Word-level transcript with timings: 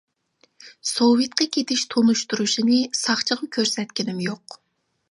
سوۋېتقا 0.91 1.47
كېتىش 1.57 1.83
تونۇشتۇرۇشىنى 1.95 2.81
ساقچىغا 3.05 3.53
كۆرسەتكىنىم 3.59 4.27
يوق. 4.31 4.63